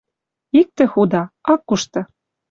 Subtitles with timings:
[0.59, 1.23] Иктӹ худа:
[1.53, 2.01] ак кушты.